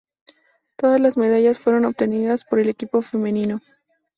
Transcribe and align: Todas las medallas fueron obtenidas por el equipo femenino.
Todas 0.77 0.99
las 0.99 1.15
medallas 1.15 1.59
fueron 1.59 1.85
obtenidas 1.85 2.43
por 2.43 2.57
el 2.59 2.69
equipo 2.69 3.03
femenino. 3.03 3.61